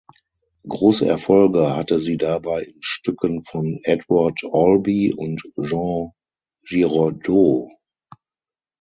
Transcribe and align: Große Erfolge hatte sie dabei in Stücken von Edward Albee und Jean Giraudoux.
Große 0.67 1.05
Erfolge 1.07 1.75
hatte 1.75 1.99
sie 1.99 2.17
dabei 2.17 2.63
in 2.63 2.73
Stücken 2.81 3.43
von 3.43 3.79
Edward 3.83 4.39
Albee 4.51 5.13
und 5.13 5.43
Jean 5.63 6.09
Giraudoux. 6.67 7.69